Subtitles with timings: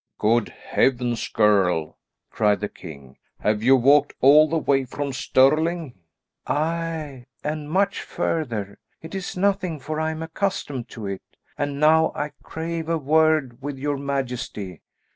[0.17, 1.99] "Good heavens, girl!"
[2.31, 5.93] cried the king; "have you walked all the way from Stirling?"
[6.47, 8.79] "Aye, and much further.
[9.03, 11.21] It is nothing, for I am accustomed to it.
[11.55, 14.81] And now I crave a word with your majesty."